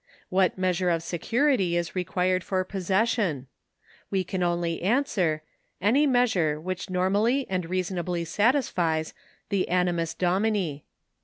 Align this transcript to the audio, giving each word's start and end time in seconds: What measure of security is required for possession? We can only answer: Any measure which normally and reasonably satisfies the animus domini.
What 0.29 0.57
measure 0.57 0.89
of 0.89 1.03
security 1.03 1.77
is 1.77 1.95
required 1.95 2.43
for 2.43 2.63
possession? 2.63 3.45
We 4.09 4.23
can 4.23 4.41
only 4.41 4.81
answer: 4.81 5.43
Any 5.79 6.07
measure 6.07 6.59
which 6.59 6.89
normally 6.89 7.45
and 7.47 7.69
reasonably 7.69 8.25
satisfies 8.25 9.13
the 9.49 9.69
animus 9.69 10.15
domini. 10.15 10.85